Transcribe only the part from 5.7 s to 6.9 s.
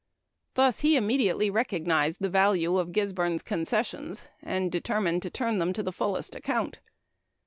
to the fullest account.